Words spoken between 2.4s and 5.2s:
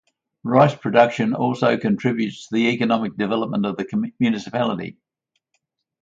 to the economic development of the municipality.